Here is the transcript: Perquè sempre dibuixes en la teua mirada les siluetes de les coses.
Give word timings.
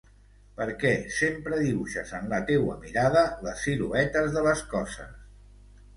Perquè 0.59 0.93
sempre 1.17 1.59
dibuixes 1.65 2.15
en 2.21 2.25
la 2.33 2.39
teua 2.49 2.79
mirada 2.87 3.23
les 3.49 3.65
siluetes 3.67 4.33
de 4.39 4.45
les 4.49 4.65
coses. 4.73 5.17